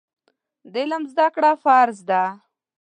د 0.71 0.73
علم 0.83 1.03
زده 1.11 1.27
کړه 1.35 1.51
فرض 1.63 1.97
ده. 2.09 2.23